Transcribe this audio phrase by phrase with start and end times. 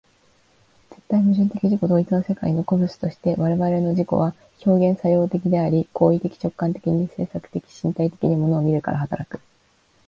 [1.09, 4.33] 絶対矛盾的自己同一の世界の個物として、我々の自己は
[4.65, 9.39] 表現作用的であり、行為的直観的に制作的身体的に物を見るから働く。